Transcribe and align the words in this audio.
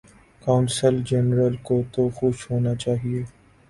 قونصل 0.41 0.95
جنرل 1.03 1.55
کو 1.63 1.81
تو 1.93 2.09
خوش 2.09 2.49
ہونا 2.51 2.75
چاہیے۔ 2.75 3.23